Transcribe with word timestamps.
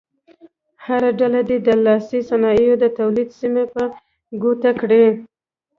هره 0.85 1.09
ډله 1.19 1.41
دې 1.49 1.57
د 1.67 1.69
لاسي 1.85 2.19
صنایعو 2.29 2.75
د 2.83 2.85
تولید 2.99 3.29
سیمې 3.39 3.63
په 3.73 3.83
ګوته 4.41 4.71
کړي. 4.81 5.05